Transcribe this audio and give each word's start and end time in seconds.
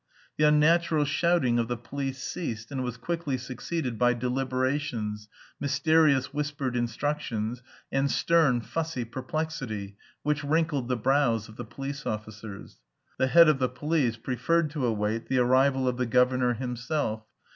The 0.35 0.45
unnatural 0.45 1.05
shouting 1.05 1.59
of 1.59 1.67
the 1.67 1.77
police 1.77 2.17
ceased, 2.23 2.71
and 2.71 2.81
was 2.83 2.97
quickly 2.97 3.37
succeeded 3.37 3.99
by 3.99 4.15
deliberations, 4.15 5.29
mysterious 5.59 6.33
whispered 6.33 6.75
instructions, 6.75 7.61
and 7.91 8.09
stern, 8.09 8.61
fussy 8.61 9.05
perplexity, 9.05 9.97
which 10.23 10.43
wrinkled 10.43 10.87
the 10.87 10.97
brows 10.97 11.47
of 11.47 11.55
the 11.55 11.65
police 11.65 12.07
officers. 12.07 12.79
The 13.19 13.27
head 13.27 13.47
of 13.47 13.59
the 13.59 13.69
police 13.69 14.17
preferred 14.17 14.71
to 14.71 14.87
await 14.87 15.27
the 15.29 15.37
arrival 15.37 15.87
of 15.87 15.97
the 15.97 16.07
"governor 16.07 16.55
himself." 16.55 17.23